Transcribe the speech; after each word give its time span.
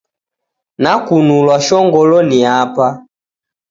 Nakunulwa 0.81 1.55
shongolo 1.65 2.17
ni 2.29 2.39
Apa 2.61 2.87